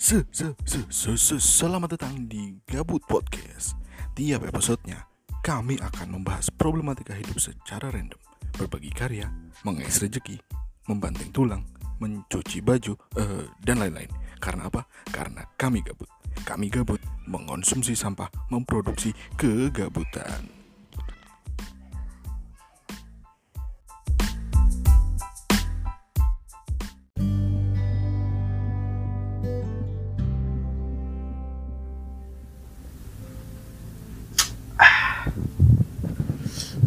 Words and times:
Se, 0.00 0.24
se, 0.32 0.56
se, 0.64 0.80
se, 0.88 1.12
se, 1.12 1.36
selamat 1.36 1.92
datang 1.92 2.24
di 2.24 2.56
Gabut 2.64 3.04
Podcast. 3.04 3.76
Tiap 4.16 4.48
episodenya, 4.48 5.04
kami 5.44 5.76
akan 5.76 6.16
membahas 6.16 6.48
problematika 6.48 7.12
hidup 7.12 7.36
secara 7.36 7.92
random, 7.92 8.16
berbagi 8.56 8.88
karya, 8.96 9.28
mengais 9.60 10.00
rezeki, 10.00 10.40
membanting 10.88 11.28
tulang, 11.36 11.68
mencuci 12.00 12.64
baju, 12.64 12.96
eh, 13.20 13.44
dan 13.60 13.76
lain-lain. 13.84 14.08
Karena 14.40 14.72
apa? 14.72 14.88
Karena 15.12 15.44
kami 15.60 15.84
gabut. 15.84 16.08
Kami 16.48 16.72
gabut 16.72 17.04
mengonsumsi 17.28 17.92
sampah, 17.92 18.32
memproduksi 18.48 19.12
kegabutan. 19.36 20.59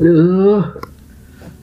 Aduh. 0.04 0.62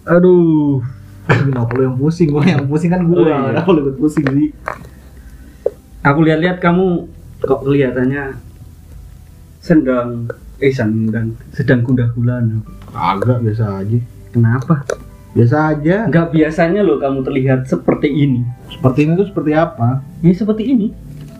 Aduh. 0.08 0.80
Kenapa 1.28 1.70
lu 1.76 1.82
yang 1.84 1.96
pusing? 2.00 2.32
Gua 2.32 2.42
yang 2.48 2.64
pusing 2.64 2.88
kan 2.88 3.04
gua. 3.04 3.20
Oh, 3.20 3.24
iya. 3.28 3.52
Kenapa 3.52 3.68
lu 3.76 3.80
ikut 3.84 3.96
pusing 4.00 4.24
sih? 4.24 4.48
Aku 6.00 6.24
lihat-lihat 6.24 6.64
kamu 6.64 7.04
kok 7.44 7.60
kelihatannya 7.60 8.40
sedang 9.60 10.32
eh 10.56 10.72
sedang 10.72 11.36
sedang 11.52 11.84
gundah 11.84 12.08
gulana. 12.16 12.64
Agak 12.96 13.44
biasa 13.44 13.84
aja. 13.84 13.98
Kenapa? 14.32 14.88
Biasa 15.36 15.76
aja. 15.76 16.08
Enggak 16.08 16.32
biasanya 16.32 16.80
loh 16.80 16.96
kamu 16.96 17.20
terlihat 17.22 17.68
seperti 17.68 18.08
ini. 18.08 18.40
Seperti 18.72 19.04
ini 19.04 19.12
tuh 19.20 19.28
seperti 19.28 19.52
apa? 19.52 20.00
Ya 20.24 20.32
seperti 20.32 20.62
ini. 20.64 20.88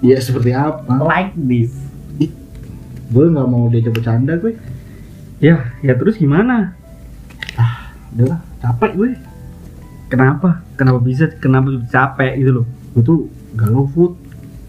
Ya 0.05 0.20
seperti 0.20 0.52
apa? 0.52 1.00
Like 1.00 1.34
this. 1.36 1.72
Gue 3.11 3.27
nggak 3.27 3.48
mau 3.48 3.67
diajak 3.67 3.96
bercanda 3.96 4.39
gue. 4.39 4.55
Ya, 5.41 5.72
ya 5.80 5.96
terus 5.96 6.20
gimana? 6.20 6.77
Udah 8.16 8.39
capek 8.62 8.92
gue. 8.97 9.11
Kenapa? 10.11 10.64
Kenapa 10.75 10.98
bisa 10.98 11.30
kenapa 11.39 11.70
capek 11.86 12.39
gitu 12.42 12.50
loh? 12.62 12.67
Gue 12.97 13.02
tuh 13.02 13.20
galau 13.55 13.86
food. 13.91 14.19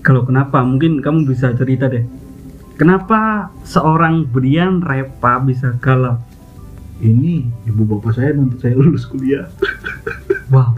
Kalau 0.01 0.25
kenapa? 0.25 0.61
Mungkin 0.61 1.01
kamu 1.01 1.29
bisa 1.29 1.53
cerita 1.57 1.89
deh. 1.89 2.05
Kenapa 2.77 3.49
seorang 3.65 4.25
Brian 4.25 4.81
Repa 4.81 5.41
bisa 5.41 5.77
galau? 5.77 6.17
Ini 7.01 7.49
ibu 7.65 7.81
bapak 7.85 8.13
saya 8.13 8.33
nuntut 8.37 8.61
saya 8.61 8.77
lulus 8.77 9.09
kuliah. 9.09 9.49
Wow, 10.53 10.77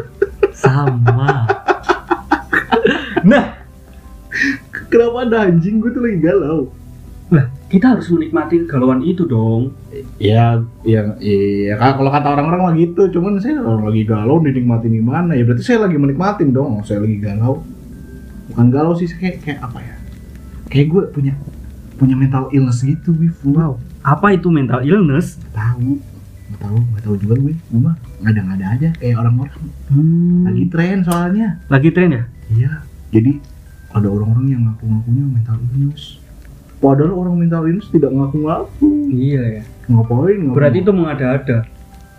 sama. 0.55 1.47
nah, 3.29 3.63
Kenapa 4.93 5.25
ada 5.25 5.49
anjing 5.49 5.81
gue 5.81 5.89
tuh 5.89 6.05
lagi 6.05 6.21
galau? 6.21 6.69
lah 7.33 7.49
kita 7.73 7.97
harus 7.97 8.05
menikmati 8.13 8.69
galauan 8.69 9.01
itu 9.01 9.25
dong. 9.25 9.73
Ya, 10.21 10.61
ya, 10.85 11.17
ya 11.17 11.73
kalau 11.73 12.13
kata 12.13 12.37
orang-orang 12.37 12.61
mah 12.61 12.73
gitu. 12.77 13.09
Cuman 13.09 13.41
saya 13.41 13.57
kalau 13.65 13.89
lagi 13.89 14.05
galau 14.05 14.37
dinikmatin 14.37 14.93
gimana? 14.93 15.33
Ya 15.33 15.41
berarti 15.41 15.65
saya 15.65 15.89
lagi 15.89 15.97
menikmatin 15.97 16.53
dong. 16.53 16.85
Saya 16.85 17.01
lagi 17.01 17.17
galau. 17.17 17.65
Bukan 18.53 18.69
galau 18.69 18.93
sih, 18.93 19.09
kayak 19.09 19.41
kayak 19.41 19.59
apa 19.65 19.81
ya? 19.81 19.95
Kayak 20.69 20.85
gue 20.93 21.03
punya 21.09 21.33
punya 21.97 22.13
mental 22.13 22.49
illness 22.53 22.85
gitu, 22.85 23.13
gue 23.13 23.29
Wow, 23.41 23.81
apa 24.05 24.37
itu 24.37 24.49
mental 24.53 24.85
illness? 24.85 25.41
Tahu, 25.53 25.97
nggak 26.53 26.59
tahu, 26.61 26.77
nggak 26.77 27.03
tahu 27.09 27.15
juga 27.17 27.33
gue. 27.41 27.53
Gue 27.57 27.81
mah 27.81 27.95
ngada-ngada 28.21 28.65
aja 28.77 28.89
kayak 29.01 29.17
orang-orang. 29.17 29.57
Hmm, 29.89 30.45
Lagi 30.45 30.63
tren 30.69 30.97
soalnya. 31.01 31.47
lagi 31.73 31.89
tren 31.89 32.09
ya? 32.13 32.23
Iya. 32.53 32.71
Jadi 33.09 33.31
ada 33.93 34.07
orang-orang 34.09 34.45
yang 34.49 34.61
ngaku-ngakunya 34.69 35.25
mental 35.25 35.57
illness. 35.73 36.21
Padahal 36.83 37.15
orang 37.15 37.39
mental 37.39 37.63
illness 37.63 37.87
tidak 37.87 38.11
ngaku-ngaku. 38.11 39.07
Iya 39.07 39.43
ya. 39.47 39.63
Ngapain? 39.87 40.37
ngaku 40.43 40.55
Berarti 40.59 40.77
itu 40.83 40.91
mengada-ada. 40.91 41.57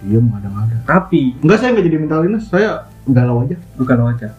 Iya, 0.05 0.19
ada-ada. 0.21 0.77
Tapi 0.89 1.37
Enggak, 1.45 1.59
saya 1.61 1.77
nggak 1.77 1.85
jadi 1.85 1.99
mental 2.01 2.21
illness. 2.25 2.49
Saya 2.49 2.89
galau 3.05 3.45
aja. 3.45 3.61
bukan 3.77 3.99
wajah. 4.09 4.33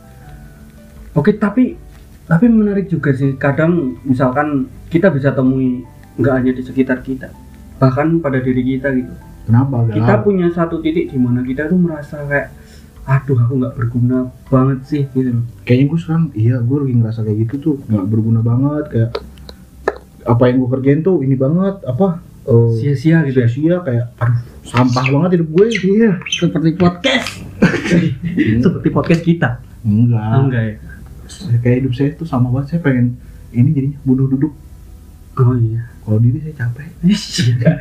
Oke, 1.14 1.38
tapi 1.38 1.78
tapi 2.26 2.46
menarik 2.50 2.90
juga 2.90 3.14
sih. 3.14 3.38
Kadang 3.38 4.02
misalkan 4.02 4.66
kita 4.90 5.14
bisa 5.14 5.30
temui 5.30 5.86
nggak 6.18 6.34
hanya 6.34 6.52
di 6.58 6.64
sekitar 6.66 7.06
kita, 7.06 7.30
bahkan 7.78 8.18
pada 8.18 8.42
diri 8.42 8.66
kita 8.66 8.90
gitu. 8.98 9.14
Kenapa? 9.46 9.86
Galau. 9.86 9.94
Kita 9.94 10.14
punya 10.26 10.48
satu 10.50 10.82
titik 10.82 11.14
di 11.14 11.20
mana 11.22 11.46
kita 11.46 11.70
tuh 11.70 11.78
merasa 11.78 12.26
kayak, 12.26 12.50
aduh 13.06 13.38
aku 13.38 13.54
nggak 13.62 13.76
berguna 13.78 14.18
banget 14.50 14.80
sih 14.90 15.04
gitu 15.14 15.38
loh. 15.38 15.46
Kayaknya 15.70 15.86
gue 15.86 16.00
sekarang, 16.02 16.26
iya 16.34 16.56
gue 16.58 16.78
lagi 16.82 16.94
ngerasa 16.98 17.20
kayak 17.22 17.38
gitu 17.46 17.56
tuh 17.62 17.76
nggak 17.86 18.06
berguna 18.10 18.40
banget. 18.42 18.86
Kayak 18.90 19.10
apa 20.26 20.44
yang 20.46 20.58
gue 20.58 20.70
kerjain 20.72 21.00
tuh 21.00 21.22
ini 21.22 21.34
banget 21.34 21.80
apa? 21.84 22.20
eh, 22.44 22.72
Sia-sia 22.76 23.22
gitu 23.24 23.38
ya. 23.38 23.48
sia-sia 23.48 23.76
kayak 23.80 24.06
aduh 24.16 24.38
sampah 24.64 25.06
banget 25.08 25.30
hidup 25.36 25.50
gue 25.52 25.66
iya 25.88 26.12
Seperti 26.26 26.74
podcast. 26.74 27.30
Seperti 28.60 28.88
podcast 28.90 29.22
kita. 29.22 29.50
enggak 29.82 30.30
enggak 30.44 30.64
ya? 30.64 30.76
kayak 31.60 31.78
hidup 31.80 31.94
saya 31.94 32.10
tuh 32.14 32.24
sama 32.24 32.50
banget 32.50 32.68
saya 32.72 32.82
pengen 32.82 33.18
ini 33.50 33.70
jadinya 33.72 33.98
bunuh 34.02 34.26
duduk 34.28 34.54
Oh 35.36 35.52
iya. 35.54 35.84
kalau 36.00 36.18
diri 36.18 36.38
saya 36.40 36.56
capek 36.60 36.86
Iya. 37.02 37.72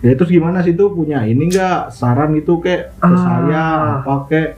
ya 0.00 0.14
terus 0.14 0.30
gimana 0.30 0.62
sih 0.62 0.72
tuh 0.72 0.90
punya 0.90 1.22
ini 1.22 1.46
enggak 1.46 1.90
saran 1.90 2.30
gitu 2.32 2.58
kayak 2.58 2.94
ke 2.94 3.02
Ah. 3.04 3.18
saya 3.18 3.64
apa 3.98 4.14
kayak 4.26 4.50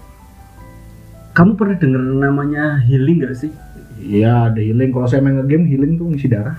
Kamu 1.31 1.55
pernah 1.55 1.77
denger 1.77 2.03
namanya 2.19 2.83
healing 2.83 3.23
gak 3.23 3.39
sih? 3.39 3.55
Iya 4.03 4.49
ada 4.49 4.59
healing 4.59 4.91
kalau 4.91 5.07
saya 5.07 5.21
main 5.21 5.41
game 5.45 5.65
healing 5.65 5.95
tuh 5.95 6.09
ngisi 6.09 6.27
darah 6.27 6.57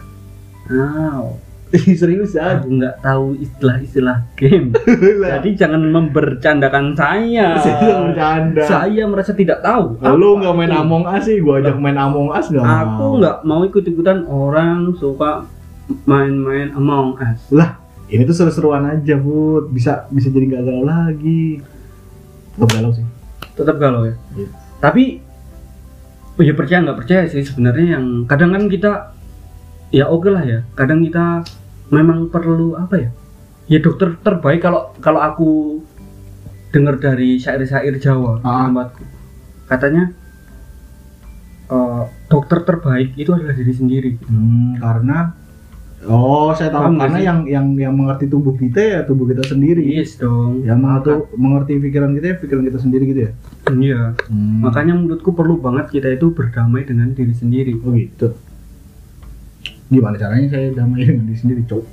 Wow. 0.71 1.35
seriusan 1.99 2.61
Aku 2.61 2.67
nggak 2.79 2.99
tahu 2.99 3.35
istilah-istilah 3.37 4.27
game. 4.35 4.75
Jadi 5.31 5.55
jangan 5.55 5.79
membercandakan 5.81 6.95
saya. 6.95 7.55
saya 7.63 7.91
bercanda 8.03 8.63
Saya 8.63 9.03
merasa 9.07 9.31
tidak 9.31 9.59
tahu. 9.59 9.95
lu 10.15 10.35
apa 10.35 10.39
nggak 10.43 10.55
main 10.55 10.69
itu. 10.69 10.79
Among 10.79 11.03
Us 11.07 11.23
sih 11.23 11.39
gua 11.39 11.59
ajak 11.59 11.75
main 11.75 11.95
Among 11.95 12.27
Us 12.29 12.47
nggak 12.47 12.63
Aku 12.63 12.91
mau 12.91 13.11
nggak 13.19 13.37
mau 13.43 13.61
ikut-ikutan 13.63 14.19
orang 14.27 14.91
suka 14.95 15.47
main-main 16.03 16.71
Among 16.71 17.15
Us. 17.17 17.39
lah 17.51 17.79
ini 18.07 18.23
tuh 18.23 18.35
seru-seruan 18.35 18.83
aja 18.85 19.15
bud 19.15 19.71
bisa 19.71 20.03
bisa 20.07 20.27
jadi 20.27 20.43
nggak 20.45 20.63
galau 20.63 20.83
lagi 20.83 21.63
tetap 22.51 22.69
galau 22.69 22.91
sih 22.91 23.07
Tetap 23.51 23.75
galau 23.75 24.01
ya. 24.03 24.15
Iya. 24.35 24.47
Tapi 24.77 25.03
oh 26.41 26.43
ya 26.43 26.57
percaya 26.57 26.81
nggak 26.81 26.99
percaya 27.05 27.29
sih 27.29 27.45
sebenarnya 27.45 28.01
yang 28.01 28.25
kadang 28.25 28.57
kan 28.57 28.65
kita 28.65 29.13
ya 29.93 30.09
oke 30.09 30.25
lah 30.25 30.41
ya. 30.41 30.65
Kadang 30.73 31.05
kita 31.05 31.45
memang 31.93 32.33
perlu 32.33 32.73
apa 32.73 32.97
ya? 32.97 33.09
Ya 33.69 33.77
dokter 33.77 34.17
terbaik 34.25 34.65
kalau 34.65 34.89
kalau 34.97 35.21
aku 35.21 35.49
dengar 36.73 36.97
dari 36.97 37.37
syair-syair 37.37 37.93
Jawa 38.01 38.41
Ah. 38.41 38.65
tempatku. 38.65 39.05
Katanya 39.69 40.03
eh, 41.69 42.03
dokter 42.25 42.65
terbaik 42.65 43.13
itu 43.21 43.29
adalah 43.37 43.53
diri 43.53 43.73
sendiri. 43.77 44.11
Hmm, 44.25 44.81
karena 44.81 45.37
oh 46.09 46.49
saya 46.57 46.73
tahu 46.73 46.89
Paham 46.89 46.97
karena 46.97 47.19
sih? 47.19 47.25
yang 47.27 47.39
yang 47.45 47.65
yang 47.77 47.93
mengerti 47.93 48.25
tubuh 48.25 48.57
kita 48.57 48.81
ya 48.81 48.99
tubuh 49.05 49.29
kita 49.29 49.43
sendiri. 49.45 49.83
Yes 49.85 50.17
dong. 50.17 50.65
Yang 50.65 50.79
mengerti, 50.81 51.11
mengerti 51.37 51.73
pikiran 51.77 52.11
kita 52.17 52.25
ya 52.25 52.35
pikiran 52.41 52.63
kita 52.65 52.79
sendiri 52.81 53.03
gitu 53.09 53.21
ya. 53.27 53.31
Iya. 53.69 54.01
Hmm. 54.29 54.65
Makanya 54.65 54.93
menurutku 54.97 55.31
perlu 55.35 55.61
banget 55.61 55.93
kita 55.93 56.09
itu 56.09 56.33
berdamai 56.33 56.87
dengan 56.87 57.13
diri 57.13 57.33
sendiri. 57.35 57.77
oh 57.77 57.93
gitu. 57.93 58.33
Gimana 59.91 60.15
caranya 60.15 60.47
saya 60.47 60.71
damai 60.71 61.03
dengan 61.03 61.27
diri 61.27 61.39
sendiri, 61.39 61.61
cowok? 61.67 61.85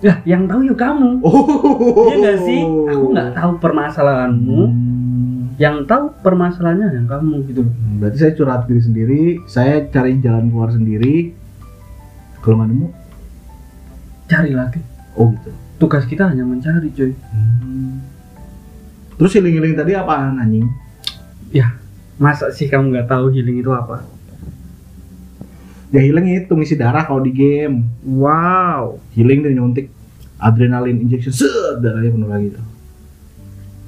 Ya, 0.00 0.18
yang 0.24 0.48
tahu 0.48 0.64
ya 0.64 0.74
kamu. 0.74 1.20
Oh. 1.22 2.08
Iya 2.08 2.16
nggak 2.18 2.38
sih? 2.48 2.60
Aku 2.64 3.06
nggak 3.12 3.30
tahu 3.36 3.50
permasalahanmu. 3.60 4.60
Hmm. 4.66 5.40
Yang 5.60 5.76
tahu 5.86 6.04
permasalahannya 6.24 6.88
yang 6.96 7.06
kamu 7.06 7.44
gitu 7.52 7.60
loh. 7.68 7.74
Berarti 8.00 8.16
saya 8.16 8.32
curhat 8.32 8.64
diri 8.64 8.80
sendiri, 8.80 9.22
saya 9.44 9.84
cari 9.92 10.16
jalan 10.24 10.48
keluar 10.48 10.72
sendiri. 10.72 11.36
Kalau 12.40 12.56
nggak 12.56 12.68
nemu, 12.72 12.86
Cari 14.30 14.54
lagi. 14.54 14.78
oh 15.18 15.34
gitu. 15.34 15.50
Tugas 15.82 16.06
kita 16.06 16.30
hanya 16.30 16.46
mencari, 16.46 16.94
cuy. 16.94 17.10
Hmm. 17.34 17.98
Terus 19.18 19.34
healing-healing 19.34 19.74
tadi 19.74 19.98
apaan 19.98 20.38
anjing? 20.38 20.70
Ya, 21.50 21.74
masa 22.14 22.54
sih 22.54 22.70
kamu 22.70 22.94
nggak 22.94 23.10
tahu 23.10 23.34
healing 23.34 23.58
itu 23.58 23.74
apa? 23.74 24.06
Ya 25.90 26.06
healing 26.06 26.46
itu 26.46 26.52
ngisi 26.54 26.78
darah 26.78 27.02
kalau 27.02 27.18
di 27.18 27.34
game. 27.34 27.90
Wow. 28.06 29.02
Healing 29.18 29.42
dan 29.42 29.58
nyuntik 29.58 29.90
adrenalin 30.38 31.02
injection, 31.02 31.34
set 31.34 31.82
darahnya 31.82 32.14
penuh 32.14 32.30
lagi 32.30 32.48
tuh. 32.54 32.66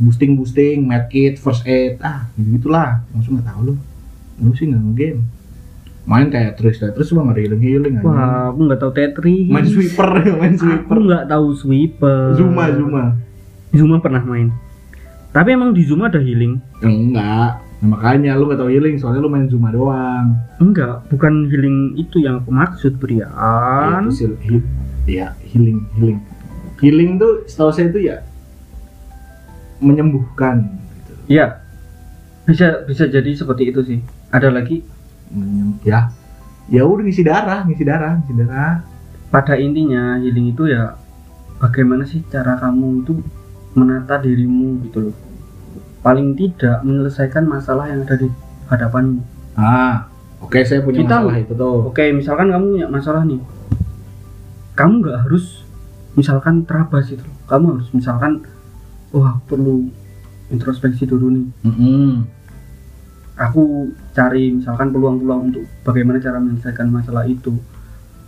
Boosting 0.02 0.34
boosting, 0.34 0.82
medkit, 0.82 1.38
first 1.38 1.62
aid, 1.62 2.02
ah 2.02 2.26
gitu 2.34 2.58
gitulah. 2.58 3.06
Langsung 3.14 3.38
nggak 3.38 3.46
tahu 3.46 3.60
lu. 3.70 3.74
Lu 4.42 4.50
sih 4.58 4.66
nggak 4.66 4.82
game. 4.98 5.22
Main 6.02 6.28
kayak 6.28 6.58
terus 6.58 6.76
nggak 6.78 6.98
ada 6.98 7.38
healing 7.38 7.62
healing 7.62 7.94
aja. 7.96 8.06
Wah, 8.06 8.42
aku 8.50 8.60
nggak 8.66 8.80
tahu 8.80 8.92
Tetris. 8.92 9.46
Main 9.46 9.66
sweeper, 9.66 10.08
main 10.40 10.54
Aku 10.54 10.62
sweeper. 10.66 10.96
nggak 10.98 11.24
tahu 11.26 11.46
sweeper. 11.54 12.34
Zuma 12.34 12.64
Zuma. 12.74 13.04
Zuma 13.70 13.96
pernah 14.02 14.22
main. 14.22 14.50
Tapi 15.30 15.54
emang 15.54 15.70
di 15.72 15.86
Zuma 15.86 16.10
ada 16.10 16.18
healing. 16.18 16.58
Enggak. 16.80 17.62
Nah, 17.82 17.88
makanya 17.88 18.38
lu 18.38 18.46
gak 18.46 18.62
tau 18.62 18.70
healing 18.70 18.94
soalnya 18.94 19.18
lu 19.18 19.26
main 19.26 19.50
Zuma 19.50 19.70
doang. 19.70 20.38
enggak 20.58 21.02
bukan 21.10 21.50
healing 21.50 21.98
itu 21.98 22.22
yang 22.22 22.38
aku 22.38 22.54
maksud 22.54 22.94
Ya, 22.94 23.26
Brian 23.26 24.06
he- 24.38 24.62
ya 25.08 25.34
healing 25.42 25.82
healing. 25.98 26.18
Healing 26.78 27.18
tuh 27.18 27.42
setahu 27.46 27.74
saya 27.74 27.90
itu 27.90 28.06
ya 28.06 28.22
menyembuhkan 29.78 30.66
gitu. 30.68 31.12
Iya. 31.28 31.46
Bisa 32.42 32.86
bisa 32.86 33.06
jadi 33.06 33.30
seperti 33.34 33.70
itu 33.70 33.80
sih. 33.82 33.98
Ada 34.30 34.50
lagi 34.50 34.82
ya 35.82 36.12
ya 36.70 36.82
udah 36.86 37.02
ngisi 37.04 37.22
darah, 37.24 37.64
ngisi 37.66 37.84
darah, 37.84 38.20
ngisi 38.22 38.34
darah. 38.38 38.74
pada 39.32 39.56
intinya 39.56 40.20
healing 40.20 40.52
itu 40.52 40.68
ya 40.68 40.92
bagaimana 41.56 42.04
sih 42.04 42.20
cara 42.28 42.60
kamu 42.60 43.00
itu 43.00 43.16
menata 43.72 44.20
dirimu 44.20 44.84
gitu 44.84 45.08
loh. 45.08 45.16
Paling 46.04 46.36
tidak 46.36 46.84
menyelesaikan 46.84 47.48
masalah 47.48 47.88
yang 47.88 48.04
ada 48.04 48.20
di 48.20 48.28
hadapanmu. 48.68 49.24
Ah, 49.56 50.04
oke 50.44 50.60
saya 50.68 50.84
punya 50.84 51.00
Kita- 51.00 51.24
masalah 51.24 51.36
itu 51.40 51.52
tuh. 51.56 51.88
Oke, 51.88 52.12
misalkan 52.12 52.52
kamu 52.52 52.64
punya 52.76 52.88
masalah 52.92 53.22
nih. 53.24 53.40
Kamu 54.76 55.00
nggak 55.00 55.18
harus 55.24 55.64
misalkan 56.12 56.68
terabas 56.68 57.08
itu. 57.08 57.24
loh. 57.24 57.36
Kamu 57.48 57.64
harus 57.78 57.88
misalkan 57.96 58.44
wah 59.12 59.40
perlu 59.48 59.88
introspeksi 60.52 61.08
dulu 61.08 61.32
nih. 61.32 61.46
Mm-mm. 61.64 62.10
Aku 63.42 63.90
cari 64.14 64.54
misalkan 64.54 64.94
peluang-peluang 64.94 65.42
untuk 65.50 65.64
bagaimana 65.82 66.22
cara 66.22 66.38
menyelesaikan 66.38 66.88
masalah 66.88 67.26
itu 67.26 67.58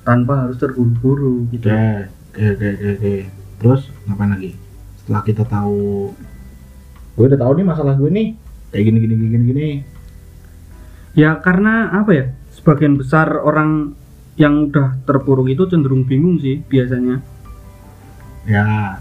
tanpa 0.02 0.46
harus 0.46 0.58
terburu-buru 0.58 1.46
gitu. 1.54 1.70
Oke, 1.70 2.10
oke, 2.34 2.44
oke, 2.58 2.66
oke, 2.74 2.88
oke. 2.98 3.14
Terus 3.62 3.82
ngapain 4.10 4.30
lagi? 4.34 4.50
Setelah 4.98 5.22
kita 5.22 5.44
tahu, 5.46 6.12
gue 7.14 7.24
udah 7.24 7.40
tahu 7.40 7.52
nih 7.54 7.66
masalah 7.66 7.94
gue 7.94 8.10
nih, 8.10 8.28
kayak 8.74 8.84
gini, 8.90 8.98
gini, 9.00 9.14
gini, 9.14 9.28
gini, 9.30 9.44
gini. 9.54 9.68
Ya 11.14 11.38
karena 11.38 11.94
apa 11.94 12.10
ya? 12.10 12.26
Sebagian 12.50 12.98
besar 12.98 13.30
orang 13.38 13.94
yang 14.34 14.74
udah 14.74 14.98
terpuruk 15.06 15.46
itu 15.46 15.62
cenderung 15.70 16.04
bingung 16.04 16.42
sih 16.42 16.58
biasanya. 16.66 17.22
Ya, 18.44 18.98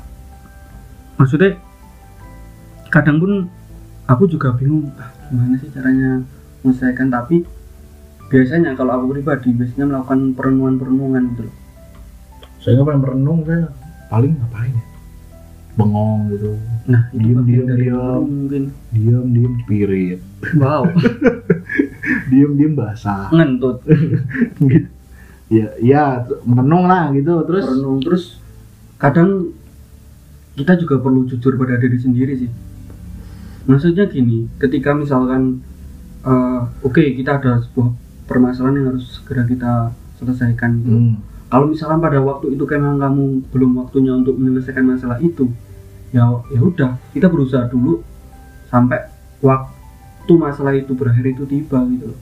Maksudnya 1.17 1.55
kadang 2.89 3.21
pun 3.21 3.31
aku 4.09 4.25
juga 4.25 4.53
bingung 4.57 4.89
ah, 4.97 5.12
gimana 5.25 5.55
sih 5.57 5.69
caranya 5.69 6.21
menyelesaikan 6.61 7.07
tapi 7.07 7.43
biasanya 8.25 8.73
kalau 8.73 8.91
aku 8.93 9.05
pribadi 9.13 9.49
biasanya 9.51 9.85
melakukan 9.87 10.33
perenungan-perenungan 10.33 11.23
gitu 11.29 11.41
loh. 11.43 11.55
saya 12.57 12.71
nggak 12.73 12.87
pernah 12.87 13.01
merenung 13.01 13.39
saya. 13.43 13.67
Paling 14.07 14.33
ngapain 14.35 14.71
ya? 14.71 14.83
Bengong 15.73 16.19
gitu, 16.29 16.49
Nah, 16.85 17.09
Diem, 17.09 17.39
diem, 17.43 17.65
diem. 17.65 18.21
mungkin. 18.21 18.63
diem, 18.89 19.25
diem, 19.27 19.53
spirit, 19.59 20.19
Wow, 20.53 20.85
diem, 22.29 22.51
diem 22.53 22.73
basah. 22.73 23.29
ngentut. 23.29 23.81
gitu. 24.59 24.89
Ya, 25.51 25.69
ya, 25.77 26.03
merenung 26.41 26.85
lah 26.85 27.13
gitu. 27.13 27.45
Terus, 27.45 27.65
merenung 27.67 28.01
terus 28.01 28.23
kadang 28.97 29.53
kita 30.55 30.73
juga 30.75 30.97
perlu 30.97 31.25
jujur 31.25 31.53
pada 31.55 31.77
diri 31.77 31.93
sendiri 31.95 32.33
sih 32.35 32.49
maksudnya 33.65 34.05
gini 34.07 34.51
ketika 34.59 34.91
misalkan 34.95 35.63
eh, 36.23 36.61
oke 36.83 37.03
kita 37.15 37.39
ada 37.39 37.63
sebuah 37.63 37.95
permasalahan 38.27 38.75
yang 38.79 38.87
harus 38.95 39.19
segera 39.19 39.43
kita 39.47 39.91
selesaikan 40.19 40.79
gitu. 40.83 40.95
hmm, 40.95 41.15
kalau 41.51 41.65
misalkan 41.69 41.99
pada 41.99 42.19
waktu 42.23 42.55
itu 42.55 42.63
memang 42.65 42.97
kamu 42.99 43.23
belum 43.51 43.71
waktunya 43.83 44.13
untuk 44.15 44.35
menyelesaikan 44.39 44.85
masalah 44.87 45.19
itu 45.19 45.51
ya 46.13 46.29
ya 46.53 46.61
udah 46.61 46.91
kita 47.11 47.27
berusaha 47.27 47.65
dulu 47.67 48.05
sampai 48.69 49.09
waktu 49.41 50.33
masalah 50.37 50.73
itu 50.77 50.93
berakhir 50.93 51.25
itu 51.33 51.43
tiba 51.49 51.81
gitu 51.89 52.13
loh. 52.13 52.19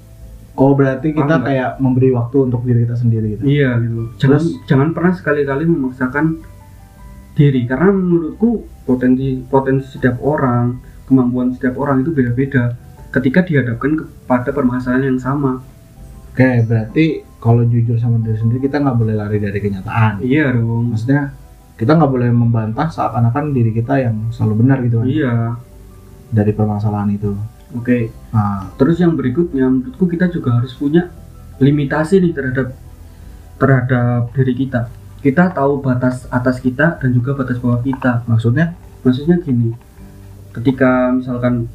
oh 0.56 0.72
berarti 0.76 1.16
kita 1.16 1.40
Paham 1.40 1.48
kayak 1.48 1.70
memberi 1.80 2.10
waktu 2.12 2.38
untuk 2.50 2.62
diri 2.68 2.84
kita 2.84 2.98
sendiri 3.00 3.28
gitu. 3.40 3.44
Iya 3.48 3.80
gitu. 3.80 4.02
Jangan 4.20 4.42
Terus? 4.42 4.68
jangan 4.68 4.90
pernah 4.92 5.14
sekali-kali 5.16 5.64
memaksakan 5.64 6.26
diri 7.36 7.64
karena 7.64 7.90
menurutku 7.96 8.68
potensi 8.84 9.40
potensi 9.48 9.96
setiap 9.96 10.20
orang, 10.20 10.76
kemampuan 11.12 11.52
setiap 11.52 11.76
orang 11.76 12.00
itu 12.00 12.16
beda-beda 12.16 12.80
ketika 13.12 13.44
dihadapkan 13.44 14.00
kepada 14.00 14.56
permasalahan 14.56 15.12
yang 15.12 15.20
sama. 15.20 15.60
Oke, 16.32 16.64
berarti 16.64 17.28
kalau 17.44 17.68
jujur 17.68 18.00
sama 18.00 18.24
diri 18.24 18.40
sendiri 18.40 18.64
kita 18.64 18.80
nggak 18.80 18.96
boleh 18.96 19.20
lari 19.20 19.38
dari 19.38 19.60
kenyataan. 19.60 20.24
Iya 20.24 20.56
dong. 20.56 20.96
Maksudnya 20.96 21.36
kita 21.76 21.92
nggak 22.00 22.08
boleh 22.08 22.30
membantah 22.32 22.88
seakan-akan 22.88 23.52
diri 23.52 23.76
kita 23.76 24.00
yang 24.00 24.32
selalu 24.32 24.64
benar 24.64 24.80
gitu 24.80 25.04
kan 25.04 25.08
Iya. 25.12 25.36
dari 26.32 26.56
permasalahan 26.56 27.12
itu. 27.12 27.36
Oke. 27.76 28.16
Nah, 28.32 28.72
Terus 28.80 28.96
yang 29.04 29.20
berikutnya 29.20 29.68
menurutku 29.68 30.08
kita 30.08 30.32
juga 30.32 30.56
harus 30.64 30.72
punya 30.72 31.12
limitasi 31.60 32.24
nih 32.24 32.32
terhadap 32.32 32.68
terhadap 33.60 34.32
diri 34.32 34.54
kita. 34.56 34.88
Kita 35.20 35.52
tahu 35.52 35.84
batas 35.84 36.26
atas 36.32 36.58
kita 36.58 36.96
dan 36.98 37.10
juga 37.12 37.36
batas 37.36 37.60
bawah 37.60 37.84
kita. 37.84 38.24
maksudnya 38.26 38.74
maksudnya 39.04 39.38
gini 39.38 39.74
ketika 40.52 41.12
misalkan 41.16 41.68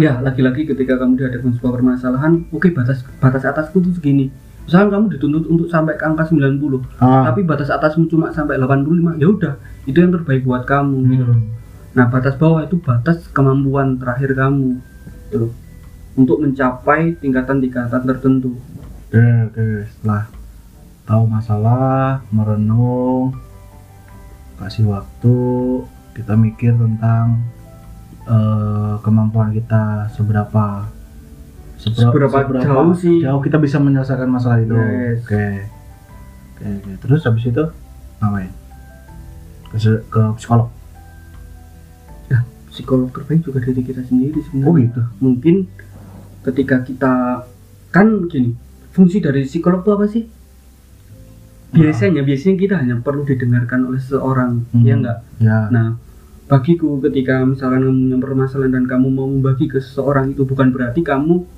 ya 0.00 0.18
lagi-lagi 0.24 0.64
ketika 0.64 0.96
kamu 0.96 1.20
dihadapkan 1.20 1.52
sebuah 1.58 1.72
permasalahan 1.78 2.32
oke 2.48 2.68
batas 2.72 3.04
batas 3.20 3.44
atasku 3.44 3.82
tuh 3.82 3.92
segini. 3.94 4.32
Misalkan 4.62 4.94
kamu 4.94 5.06
dituntut 5.18 5.44
untuk 5.50 5.66
sampai 5.66 5.98
ke 5.98 6.06
angka 6.06 6.30
90 6.30 7.02
ah, 7.02 7.26
tapi 7.26 7.42
batas 7.42 7.66
atasmu 7.66 8.06
cuma 8.06 8.30
sampai 8.30 8.62
85 8.62 9.18
ya 9.18 9.26
udah 9.26 9.54
itu 9.90 9.98
yang 9.98 10.14
terbaik 10.14 10.46
buat 10.46 10.62
kamu 10.62 11.02
gitu 11.10 11.26
hmm, 11.26 11.42
nah 11.98 12.06
batas 12.06 12.38
bawah 12.38 12.62
itu 12.62 12.78
batas 12.78 13.26
kemampuan 13.34 13.98
terakhir 13.98 14.38
kamu 14.38 14.78
gitu 15.28 15.36
loh. 15.46 15.52
Untuk 16.14 16.44
mencapai 16.44 17.18
tingkatan-tingkatan 17.18 18.06
tertentu. 18.06 18.54
Oke 19.10 19.18
oke 19.50 19.66
setelah 19.90 20.30
tahu 21.10 21.24
masalah 21.26 22.22
merenung 22.30 23.34
kasih 24.62 24.86
waktu 24.86 25.36
kita 26.12 26.36
mikir 26.36 26.76
tentang 26.76 27.40
eh, 28.28 28.94
kemampuan 29.00 29.52
kita 29.52 30.08
seberapa 30.12 30.86
Seberapa 31.82 32.46
jauh 32.62 32.94
sih? 32.94 33.26
jauh 33.26 33.42
kita 33.42 33.58
bisa 33.58 33.82
menyelesaikan 33.82 34.30
masalah 34.30 34.62
itu. 34.62 34.70
Yes. 34.70 35.26
oke. 35.26 35.46
Oke 36.54 36.64
oke. 36.78 36.92
Terus 37.02 37.20
habis 37.26 37.42
itu 37.42 37.64
ngapain? 38.22 38.54
Ke, 39.74 39.78
ke 40.06 40.22
psikolog. 40.38 40.70
Psikolog 42.72 43.10
terbaik 43.12 43.44
juga 43.44 43.58
diri 43.60 43.82
kita 43.82 44.00
sendiri 44.06 44.38
sebenarnya. 44.46 44.70
Oh 44.70 44.74
gitu? 44.78 45.02
Mungkin 45.20 45.56
ketika 46.46 46.86
kita 46.86 47.12
kan 47.92 48.30
gini 48.30 48.56
fungsi 48.94 49.20
dari 49.20 49.44
psikolog 49.44 49.84
itu 49.84 49.90
apa 49.92 50.06
sih 50.08 50.24
biasanya 51.72 52.20
biasanya 52.20 52.56
kita 52.60 52.74
hanya 52.76 52.96
perlu 53.00 53.24
didengarkan 53.24 53.88
oleh 53.88 54.00
seseorang 54.00 54.64
Hmm. 54.72 54.84
ya 54.84 54.94
enggak 55.00 55.18
ya 55.40 55.58
nah 55.72 55.96
bagiku 56.46 57.00
ketika 57.00 57.40
misalkan 57.48 57.80
kamu 57.88 57.96
punya 57.96 58.18
permasalahan 58.20 58.72
dan 58.76 58.84
kamu 58.84 59.08
mau 59.08 59.24
membagi 59.24 59.72
ke 59.72 59.80
seseorang 59.80 60.36
itu 60.36 60.44
bukan 60.44 60.68
berarti 60.68 61.00
kamu 61.00 61.48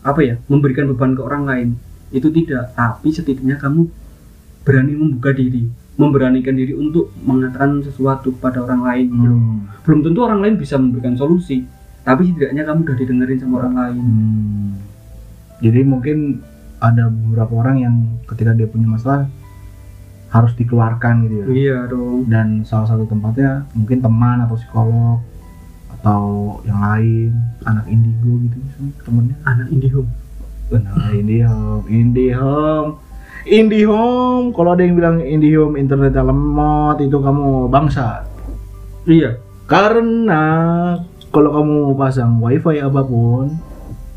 apa 0.00 0.20
ya 0.22 0.34
memberikan 0.46 0.86
beban 0.86 1.18
ke 1.18 1.22
orang 1.26 1.44
lain 1.44 1.68
itu 2.14 2.30
tidak 2.30 2.70
tapi 2.78 3.10
setidaknya 3.10 3.58
kamu 3.58 3.90
berani 4.62 4.94
membuka 4.94 5.34
diri 5.34 5.66
memberanikan 5.98 6.54
diri 6.56 6.72
untuk 6.72 7.12
mengatakan 7.20 7.84
sesuatu 7.84 8.32
kepada 8.38 8.64
orang 8.64 8.80
lain 8.86 9.06
gitu. 9.10 9.34
Hmm. 9.34 9.58
belum 9.82 10.00
tentu 10.06 10.18
orang 10.22 10.40
lain 10.46 10.54
bisa 10.56 10.78
memberikan 10.78 11.18
solusi 11.18 11.66
tapi 12.00 12.30
setidaknya 12.30 12.64
kamu 12.64 12.86
udah 12.86 12.96
didengerin 12.96 13.38
sama 13.42 13.54
orang 13.66 13.74
lain 13.76 13.98
Hmm. 14.00 14.70
Jadi 15.60 15.84
mungkin 15.84 16.40
ada 16.80 17.12
beberapa 17.12 17.52
orang 17.60 17.76
yang 17.76 17.94
ketika 18.24 18.56
dia 18.56 18.64
punya 18.64 18.88
masalah 18.88 19.28
harus 20.30 20.54
dikeluarkan 20.54 21.26
gitu 21.26 21.34
ya. 21.36 21.46
iya 21.50 21.78
dong 21.84 22.24
Dan 22.24 22.62
salah 22.62 22.86
satu 22.86 23.02
tempatnya 23.04 23.66
mungkin 23.74 23.98
teman 23.98 24.38
atau 24.40 24.54
psikolog 24.54 25.18
atau 25.92 26.22
yang 26.64 26.80
lain, 26.80 27.30
anak 27.62 27.84
indigo 27.86 28.40
gitu 28.40 28.56
misalnya 28.56 28.92
temennya. 29.02 29.36
anak 29.44 29.66
IndiHome 29.68 30.10
Nah, 30.70 31.10
IndiHome, 31.10 31.82
IndiHome, 31.90 32.90
IndiHome. 33.42 34.54
Kalau 34.54 34.70
ada 34.70 34.82
yang 34.82 34.94
bilang 34.94 35.18
IndiHome 35.18 35.74
internet 35.74 36.14
lemot 36.14 37.02
itu 37.02 37.18
kamu 37.18 37.66
bangsa. 37.66 38.22
iya 39.02 39.34
Karena 39.66 40.42
kalau 41.28 41.50
kamu 41.52 41.76
pasang 41.94 42.38
wifi 42.38 42.78
apa 42.78 43.02
pun, 43.02 43.54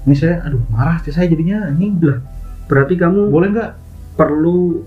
ini 0.03 0.13
saya, 0.13 0.46
aduh 0.46 0.62
marah 0.70 1.01
sih 1.01 1.10
saya 1.10 1.25
jadinya 1.25 1.70
anjing 1.70 1.98
lah. 2.00 2.22
berarti 2.63 2.96
kamu 2.96 3.29
Boleh 3.29 3.50
nggak? 3.50 3.72
perlu 4.13 4.86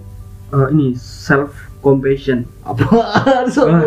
eh, 0.51 0.69
ini 0.71 0.95
self 0.95 1.51
compassion 1.81 2.43
Apaan 2.67 3.47
soal 3.47 3.79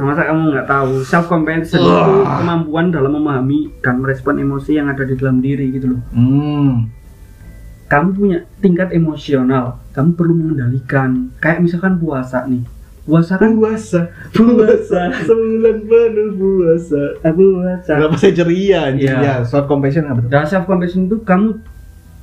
masa 0.00 0.24
kamu 0.24 0.40
nggak 0.56 0.68
tahu? 0.68 1.04
Self 1.04 1.28
compassion 1.28 1.76
itu 1.76 1.92
kemampuan 2.24 2.88
dalam 2.88 3.12
memahami 3.12 3.68
dan 3.84 4.00
merespon 4.00 4.40
emosi 4.40 4.80
yang 4.80 4.88
ada 4.88 5.04
di 5.04 5.12
dalam 5.12 5.44
diri 5.44 5.68
gitu 5.76 5.92
loh. 5.92 6.00
Hmm, 6.16 6.88
kamu 7.84 8.08
punya 8.16 8.38
tingkat 8.64 8.96
emosional 8.96 9.76
kamu 9.92 10.16
perlu 10.16 10.32
mengendalikan. 10.34 11.30
Kayak 11.38 11.62
misalkan 11.62 12.00
puasa 12.00 12.48
nih. 12.48 12.64
Puasa 13.04 13.36
kan 13.36 13.52
puasa. 13.52 14.08
Puasa. 14.32 15.12
sebulan 15.28 15.76
penuh 15.84 16.30
puasa. 16.34 17.02
Puasa. 17.20 17.92
Kenapa 18.00 18.16
saya 18.16 18.32
ceria 18.32 18.88
Iya. 18.88 19.14
ya 19.20 19.34
short 19.44 19.68
compassion 19.68 20.08
apa 20.08 20.24
tuh? 20.24 20.32
Self 20.48 20.64
compassion 20.64 21.12
itu 21.12 21.20
kamu 21.20 21.60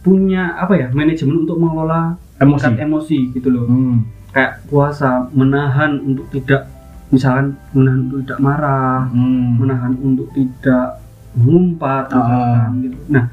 punya 0.02 0.58
apa 0.58 0.74
ya 0.74 0.88
manajemen 0.90 1.46
untuk 1.46 1.62
mengelola 1.62 2.18
Emosi. 2.42 2.62
tingkat 2.64 2.82
emosi 2.82 3.18
gitu 3.32 3.50
loh 3.50 3.66
hmm. 3.66 3.98
kayak 4.30 4.52
puasa 4.66 5.10
menahan 5.30 5.98
untuk 6.00 6.26
tidak 6.30 6.66
misalkan 7.08 7.54
menahan 7.72 8.00
untuk 8.04 8.20
tidak 8.22 8.40
marah 8.40 9.00
Hmm. 9.08 9.58
menahan 9.58 9.94
untuk 9.98 10.28
tidak 10.32 11.00
mengumpat 11.32 12.08
Ah. 12.08 12.18
misalkan 12.18 12.72
gitu. 12.82 12.98
Nah, 13.08 13.24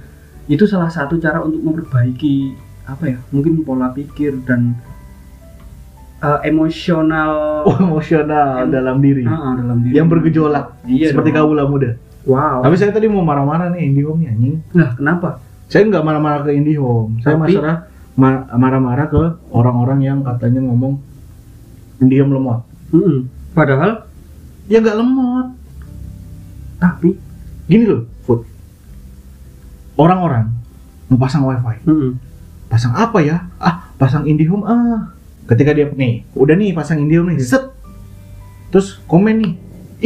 itu 0.46 0.64
salah 0.64 0.88
satu 0.88 1.16
cara 1.16 1.40
untuk 1.40 1.58
memperbaiki 1.60 2.54
apa 2.84 3.04
ya? 3.06 3.18
Mungkin 3.28 3.60
pola 3.60 3.90
pikir 3.90 4.38
dan 4.42 4.78
uh, 6.18 6.40
emosional 6.42 7.62
Oh, 7.64 7.76
emosional 7.76 8.64
Em- 8.64 8.72
dalam 8.72 8.96
diri 8.98 9.24
ah, 9.24 9.54
dalam 9.54 9.82
diri. 9.82 9.94
yang 9.94 10.06
bergejolak 10.06 10.78
Iya 10.84 11.10
seperti 11.10 11.30
dong. 11.30 11.38
kaula 11.48 11.64
muda 11.64 11.90
Wow. 12.22 12.60
tapi 12.60 12.76
saya 12.76 12.90
tadi 12.90 13.06
mau 13.06 13.22
marah-marah 13.22 13.70
nih 13.70 13.88
Indihome 13.88 14.20
nih 14.20 14.28
anjing 14.28 14.56
Nah, 14.72 14.90
kenapa? 14.92 15.40
saya 15.64 15.84
nggak 15.84 16.00
marah-marah 16.02 16.40
ke 16.42 16.52
Indihome 16.52 17.18
saya 17.18 17.36
masalah 17.36 17.76
ma- 17.78 17.84
marah-marah 18.18 19.06
ke 19.06 19.22
orang-orang 19.54 20.02
yang 20.02 20.18
katanya 20.26 20.58
ngomong 20.66 20.98
Indihome 22.02 22.34
lemot. 22.34 22.60
Mm-mm. 22.90 23.30
Padahal 23.54 24.10
ya 24.66 24.82
nggak 24.82 24.98
lemot. 24.98 25.46
Tapi 26.78 27.14
gini 27.70 27.84
loh 27.86 28.02
Food 28.26 28.46
orang-orang 29.98 30.50
mau 31.10 31.18
pasang 31.18 31.46
wifi. 31.46 31.78
Mm-mm. 31.86 32.18
pasang 32.66 32.94
apa 32.94 33.18
ya? 33.22 33.46
Ah 33.62 33.94
pasang 33.98 34.26
IndiHome 34.26 34.66
ah. 34.66 35.14
Ketika 35.48 35.72
dia 35.72 35.88
nih 35.88 36.26
udah 36.34 36.54
nih 36.58 36.74
pasang 36.74 37.02
IndiHome 37.02 37.34
nih 37.34 37.42
set. 37.42 37.70
Terus 38.74 38.98
komen 39.06 39.42
nih 39.42 39.52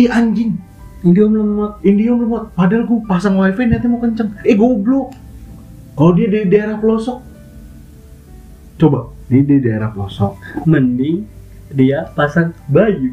ih 0.04 0.08
anjing. 0.12 0.60
Indium 1.02 1.32
lemot. 1.34 1.80
IndiHome 1.80 2.28
lemot. 2.28 2.44
Padahal 2.52 2.84
gua 2.84 3.00
pasang 3.08 3.40
wifi 3.40 3.68
nanti 3.68 3.88
mau 3.88 4.00
kenceng. 4.00 4.36
Eh 4.44 4.56
goblok. 4.56 5.16
Kalau 5.92 6.12
dia 6.16 6.28
di 6.28 6.48
daerah 6.48 6.80
pelosok 6.80 7.31
coba 8.82 9.00
di, 9.24 9.38
di 9.40 9.56
daerah 9.58 9.88
pelosok 9.88 10.32
Mending 10.64 11.22
dia 11.70 12.10
pasang 12.10 12.50
baju. 12.66 13.10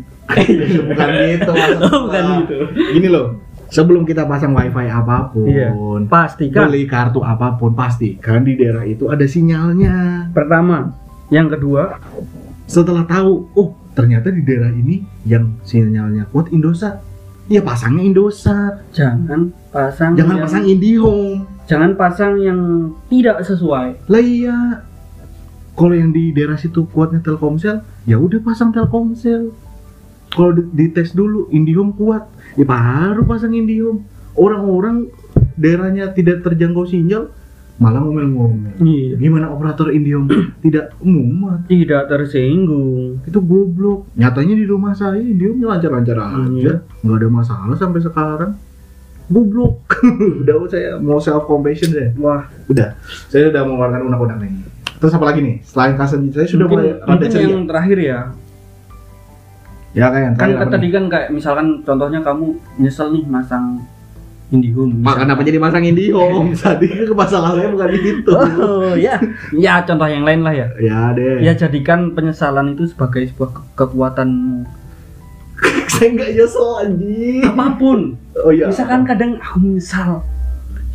bukan 0.86 1.08
gitu 1.26 1.52
Oh, 1.82 2.00
bukan 2.06 2.24
gitu. 2.44 2.58
gini 2.92 3.08
loh 3.08 3.38
sebelum 3.68 4.02
kita 4.02 4.26
pasang 4.26 4.52
wifi 4.52 4.86
apa 4.86 5.30
pun 5.30 5.46
Iya. 5.46 5.70
Pastikan 6.06 6.68
beli 6.68 6.86
kartu 6.86 7.22
apa 7.22 7.54
pun 7.54 7.72
pastikan 7.72 8.42
di 8.42 8.54
daerah 8.54 8.82
itu 8.84 9.08
ada 9.08 9.24
sinyalnya 9.24 10.28
pertama, 10.30 10.90
yang 11.30 11.46
kedua, 11.48 11.98
setelah 12.66 13.06
tahu 13.06 13.46
oh 13.54 13.70
ternyata 13.92 14.30
di 14.30 14.42
daerah 14.42 14.70
ini 14.70 15.02
yang 15.24 15.54
sinyalnya 15.62 16.26
kuat 16.28 16.50
Indosat 16.50 16.98
ya 17.46 17.60
pasangnya 17.60 18.04
Indosat 18.04 18.90
jangan 18.92 19.50
pasang 19.68 20.14
jangan 20.14 20.36
yang- 20.36 20.46
pasang 20.46 20.64
IndiHome 20.64 21.34
jangan 21.66 21.92
pasang 21.94 22.34
yang 22.38 22.60
tidak 23.08 23.42
sesuai. 23.44 24.06
lah 24.06 24.22
iya 24.22 24.58
kalau 25.80 25.96
yang 25.96 26.12
di 26.12 26.36
daerah 26.36 26.60
situ 26.60 26.84
kuatnya 26.92 27.24
Telkomsel 27.24 27.80
ya 28.04 28.20
udah 28.20 28.44
pasang 28.44 28.76
Telkomsel. 28.76 29.56
Kalau 30.30 30.52
di, 30.52 30.68
dites 30.76 31.16
dulu 31.16 31.48
IndiHome 31.56 31.96
kuat. 31.96 32.28
Ya 32.60 32.68
baru 32.68 33.24
pasang 33.24 33.56
IndiHome. 33.56 34.04
Orang-orang 34.36 35.08
daerahnya 35.56 36.12
tidak 36.12 36.44
terjangkau 36.44 36.84
sinyal 36.84 37.32
malah 37.80 38.04
ngomel-ngomel. 38.04 38.76
Iya. 38.84 39.16
gimana 39.16 39.56
operator 39.56 39.88
IndiHome 39.96 40.28
tidak 40.68 41.00
muat 41.00 41.64
Tidak 41.72 42.12
tersinggung. 42.12 43.24
itu 43.24 43.40
goblok. 43.40 44.12
Nyatanya 44.20 44.60
di 44.60 44.68
rumah 44.68 44.92
saya 44.92 45.24
IndiHome 45.24 45.64
lancar-lancar 45.64 46.20
aja. 46.20 46.44
Iya. 46.60 46.76
nggak 47.08 47.18
ada 47.24 47.28
masalah 47.32 47.76
sampai 47.80 48.04
sekarang. 48.04 48.52
Goblok. 49.32 49.88
Udah 50.44 50.56
saya 50.68 51.00
mau 51.00 51.24
self 51.24 51.48
compassion 51.48 51.94
deh 51.96 52.12
Wah, 52.20 52.50
udah. 52.68 52.98
Saya 53.32 53.48
udah 53.54 53.62
mengeluarkan 53.64 54.02
undang-undang 54.10 54.42
ini 54.44 54.79
terus 55.00 55.12
apa 55.12 55.26
lagi 55.26 55.40
nih 55.40 55.56
selain 55.64 55.96
kasus 55.96 56.20
saya 56.30 56.44
sudah 56.46 56.66
mungkin, 56.66 57.00
mulai 57.00 57.08
rada 57.10 57.26
ceria 57.26 57.48
yang 57.50 57.66
terakhir 57.66 57.98
ya. 57.98 58.20
ya 59.92 60.06
kayak 60.08 60.24
yang 60.24 60.36
Kan 60.36 60.40
terakhir 60.46 60.58
apa 60.60 60.70
tadi 60.70 60.84
nih? 60.84 60.92
kan 60.92 61.04
kayak 61.08 61.28
misalkan 61.30 61.68
contohnya 61.82 62.20
kamu 62.20 62.46
nyesel 62.78 63.08
nih 63.10 63.24
masang 63.26 63.66
IndiHome. 64.50 64.98
Misalkan. 64.98 65.18
kenapa 65.24 65.42
jadi 65.44 65.58
masang 65.58 65.84
IndiHome 65.84 66.50
tadi 66.60 66.88
ke 66.90 67.14
masalah 67.14 67.54
saya 67.54 67.70
bukan 67.70 67.90
itu 67.92 68.32
Oh 68.34 68.94
ya, 68.94 69.16
ya 69.56 69.74
contoh 69.80 70.06
yang 70.06 70.22
lain 70.22 70.42
lah 70.42 70.54
ya. 70.54 70.68
ya 70.76 71.00
deh 71.12 71.40
Ya 71.40 71.54
jadikan 71.54 72.12
penyesalan 72.12 72.74
itu 72.74 72.86
sebagai 72.86 73.24
sebuah 73.26 73.50
ke- 73.52 73.66
kekuatan 73.78 74.30
saya 75.90 76.08
nggak 76.10 76.32
nyesel 76.34 76.68
anjing 76.78 77.44
apa 77.46 77.66
pun. 77.76 78.00
oh 78.38 78.50
iya 78.50 78.68
Misalkan 78.68 79.04
kadang 79.04 79.38
aku 79.38 79.58
menyesal 79.60 80.22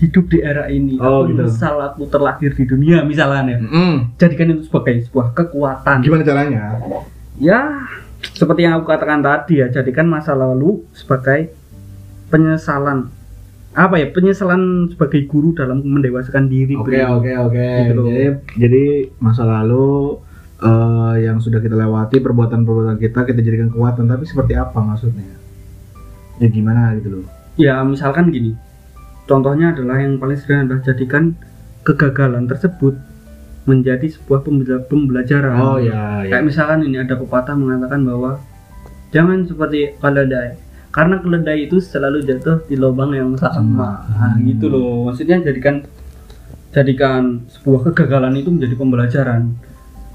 hidup 0.02 0.24
di 0.26 0.38
era 0.42 0.66
ini. 0.66 0.98
Oh, 0.98 1.22
aku 1.22 1.30
gitu. 1.30 1.46
menyesal 1.46 1.76
aku 1.78 2.02
terlahir 2.10 2.50
di 2.54 2.64
dunia 2.66 3.06
misalkan 3.06 3.46
ya. 3.50 3.58
Mm, 3.62 3.96
Jadikan 4.18 4.46
itu 4.54 4.62
sebagai 4.66 4.94
sebuah 5.06 5.32
kekuatan. 5.34 6.02
gimana 6.02 6.22
caranya 6.26 6.82
Ya, 7.38 7.82
seperti 8.34 8.62
yang 8.62 8.78
aku 8.78 8.86
katakan 8.86 9.22
tadi 9.22 9.58
ya, 9.58 9.66
jadikan 9.70 10.06
masa 10.06 10.38
lalu 10.38 10.86
sebagai 10.94 11.50
penyesalan. 12.30 13.10
Apa 13.74 13.98
ya? 13.98 14.06
Penyesalan 14.14 14.94
sebagai 14.94 15.26
guru 15.26 15.50
dalam 15.50 15.82
mendewasakan 15.82 16.46
diri. 16.46 16.78
Oke 16.78 17.02
oke 17.02 17.32
oke. 17.50 17.66
Gitu. 17.90 18.02
Jadi 18.06 18.26
jadi 18.54 18.84
masa 19.18 19.42
lalu 19.42 20.22
eh, 20.62 21.14
yang 21.26 21.42
sudah 21.42 21.58
kita 21.58 21.74
lewati 21.74 22.22
perbuatan-perbuatan 22.22 23.02
kita 23.02 23.26
kita 23.26 23.40
jadikan 23.42 23.74
kekuatan 23.74 24.06
tapi 24.06 24.24
seperti 24.30 24.54
apa 24.54 24.78
maksudnya? 24.78 25.26
Ya 26.38 26.46
gimana 26.50 26.94
gitu 26.98 27.18
loh. 27.18 27.26
Ya, 27.54 27.82
misalkan 27.82 28.30
gini. 28.30 28.54
Contohnya 29.24 29.72
adalah 29.72 29.98
yang 29.98 30.20
paling 30.20 30.36
sederhana 30.36 30.68
adalah 30.68 30.82
jadikan 30.84 31.32
kegagalan 31.80 32.44
tersebut 32.44 32.96
menjadi 33.64 34.04
sebuah 34.12 34.44
pembela- 34.44 34.84
pembelajaran. 34.84 35.56
Oh 35.56 35.80
ya 35.80 36.20
ya. 36.20 36.36
Kayak 36.36 36.44
misalkan 36.44 36.84
ini 36.84 37.00
ada 37.00 37.16
pepatah 37.16 37.56
mengatakan 37.56 38.04
bahwa 38.04 38.36
jangan 39.08 39.48
seperti 39.48 39.96
keledai 39.96 40.60
karena 40.92 41.16
keledai 41.18 41.58
itu 41.64 41.80
selalu 41.80 42.22
jatuh 42.22 42.68
di 42.68 42.76
lubang 42.76 43.16
yang 43.16 43.32
sama. 43.34 44.04
Nah, 44.04 44.36
Hmm. 44.36 44.44
gitu 44.44 44.68
loh. 44.68 45.08
Maksudnya 45.08 45.40
jadikan 45.40 45.80
jadikan 46.70 47.46
sebuah 47.48 47.90
kegagalan 47.90 48.36
itu 48.36 48.52
menjadi 48.52 48.74
pembelajaran. 48.76 49.42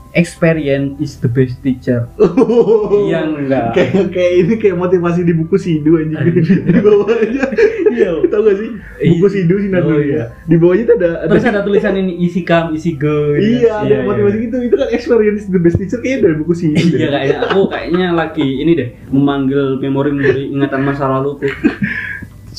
Experience 0.09 0.97
is 0.97 1.21
the 1.21 1.29
best 1.29 1.61
teacher. 1.61 2.09
Iya 3.05 3.29
enggak. 3.29 3.77
kayak 3.77 4.09
kayak 4.09 4.33
ini 4.41 4.53
kayak 4.57 4.75
motivasi 4.75 5.21
di 5.21 5.37
buku 5.37 5.53
Sidu 5.55 6.01
aja 6.01 6.25
di 6.25 6.81
bawah 6.81 7.13
aja. 7.13 7.45
Iya. 7.89 8.11
Tahu 8.25 8.41
gak 8.41 8.55
sih? 8.57 8.69
Buku 9.13 9.27
Sidu 9.29 9.55
sih 9.61 9.69
Oh, 9.69 10.01
iya. 10.01 10.33
Di 10.45 10.57
bawahnya 10.57 10.83
tuh 10.85 10.95
ada 10.97 11.09
ada 11.23 11.31
Terus 11.31 11.45
ada 11.45 11.61
tulisan 11.61 11.93
ini 11.93 12.17
isi 12.21 12.41
kam, 12.41 12.73
isi 12.73 12.97
go. 12.97 13.37
gitu. 13.37 13.65
Iya, 13.65 13.85
ada 13.85 13.95
motivasi 14.03 14.37
gitu. 14.49 14.57
Itu 14.65 14.75
kan 14.75 14.89
experience 14.89 15.45
the 15.45 15.61
best 15.61 15.77
teacher 15.77 16.01
kayaknya 16.01 16.19
dari 16.25 16.35
buku 16.41 16.53
Sidu. 16.57 16.85
Iya 16.97 17.07
kayaknya 17.09 17.37
aku 17.45 17.61
kayaknya 17.69 18.05
lagi 18.11 18.47
ini 18.59 18.71
deh 18.73 18.89
memanggil 19.09 19.77
memori 19.77 20.09
memori 20.09 20.43
ingatan 20.49 20.81
masa 20.81 21.05
laluku. 21.05 21.45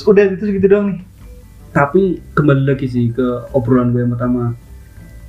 Udah 0.00 0.22
itu 0.28 0.44
segitu 0.46 0.70
doang 0.70 0.94
nih. 0.94 0.98
Tapi 1.70 2.02
kembali 2.32 2.62
lagi 2.66 2.86
sih 2.86 3.10
ke 3.10 3.26
obrolan 3.50 3.90
gue 3.90 4.02
yang 4.02 4.14
pertama. 4.14 4.54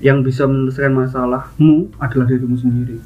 Yang 0.02 0.18
bisa 0.28 0.44
menyelesaikan 0.44 0.94
masalahmu 0.98 1.94
adalah 1.96 2.26
dirimu 2.26 2.58
sendiri. 2.58 2.98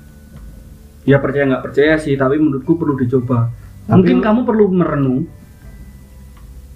Ya 1.04 1.20
percaya 1.20 1.46
nggak 1.46 1.64
percaya 1.64 1.96
sih, 1.96 2.16
tapi 2.16 2.40
menurutku 2.40 2.74
perlu 2.74 2.96
dicoba. 2.96 3.52
Tapi 3.86 3.94
Mungkin 3.94 4.18
kamu 4.20 4.42
perlu 4.42 4.66
merenung, 4.72 5.28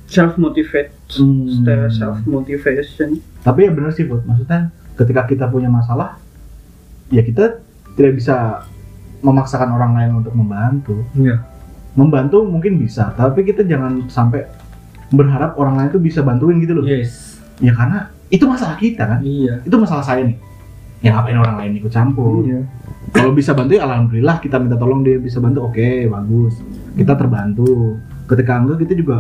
self 0.06 0.36
motivate, 0.36 0.92
Hmm. 1.12 1.66
self 1.90 2.22
motivation. 2.26 3.22
tapi 3.40 3.66
ya 3.66 3.72
bener 3.72 3.90
sih 3.90 4.04
Bud. 4.04 4.26
maksudnya 4.26 4.68
ketika 4.94 5.24
kita 5.24 5.46
punya 5.48 5.66
masalah 5.66 6.20
ya 7.08 7.22
kita 7.22 7.64
tidak 7.96 8.14
bisa 8.14 8.68
memaksakan 9.22 9.72
orang 9.72 9.96
lain 9.96 10.12
untuk 10.18 10.34
membantu 10.34 11.08
Iya. 11.14 11.40
membantu 11.94 12.44
mungkin 12.44 12.76
bisa 12.76 13.14
tapi 13.14 13.42
kita 13.44 13.64
jangan 13.64 14.06
sampai 14.06 14.44
berharap 15.10 15.56
orang 15.56 15.78
lain 15.78 15.90
tuh 15.90 16.00
bisa 16.00 16.20
bantuin 16.20 16.60
gitu 16.60 16.74
loh 16.74 16.86
Yes. 16.86 17.40
ya 17.58 17.72
karena 17.72 18.12
itu 18.30 18.46
masalah 18.46 18.76
kita 18.76 19.04
kan 19.06 19.20
Iya. 19.22 19.62
itu 19.62 19.76
masalah 19.76 20.02
saya 20.02 20.22
nih 20.24 20.38
ya 21.00 21.16
ngapain 21.16 21.38
orang 21.38 21.56
lain 21.58 21.72
ikut 21.78 21.90
campur 21.90 22.44
Iya. 22.44 22.62
kalau 23.10 23.32
bisa 23.32 23.52
bantu 23.52 23.74
ya 23.74 23.84
alhamdulillah 23.84 24.38
kita 24.38 24.58
minta 24.58 24.76
tolong 24.76 25.02
dia 25.02 25.18
bisa 25.18 25.38
bantu 25.38 25.66
oke 25.66 25.90
bagus 26.08 26.54
kita 26.94 27.14
terbantu 27.14 27.98
ketika 28.26 28.52
enggak 28.56 28.78
kita 28.80 28.94
juga 28.96 29.18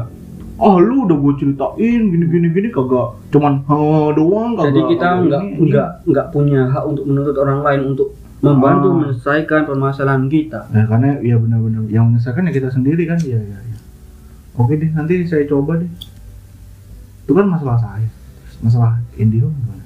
oh 0.59 0.75
lu 0.77 1.07
udah 1.07 1.17
gue 1.17 1.33
ceritain 1.39 2.01
gini 2.05 2.25
gini 2.27 2.47
gini 2.51 2.67
kagak 2.67 3.15
cuman 3.31 3.63
oh, 3.65 4.11
doang 4.11 4.53
kagak 4.53 4.67
Jadi 4.69 4.81
kita 4.91 5.07
nggak 5.23 5.41
nggak 5.57 5.89
nggak 6.05 6.25
punya 6.29 6.61
hak 6.67 6.83
untuk 6.83 7.03
menuntut 7.05 7.35
orang 7.39 7.59
lain 7.63 7.81
untuk 7.89 8.07
membantu 8.39 8.87
Ah. 8.87 8.95
menyelesaikan 8.95 9.61
permasalahan 9.67 10.31
kita. 10.31 10.71
Nah, 10.71 10.87
karena 10.87 11.19
ya 11.19 11.35
benar-benar 11.35 11.83
yang 11.87 12.07
menyelesaikan 12.07 12.47
ya 12.47 12.53
kita 12.53 12.69
sendiri 12.71 13.03
kan 13.03 13.19
ya 13.19 13.35
ya, 13.35 13.59
ya. 13.59 13.77
Oke 14.55 14.75
deh, 14.75 14.87
nanti 14.91 15.27
saya 15.27 15.43
coba 15.43 15.75
deh. 15.75 15.91
Itu 17.23 17.35
kan 17.35 17.47
masalah 17.47 17.75
saya. 17.75 18.07
Masalah 18.59 18.99
gimana? 19.55 19.78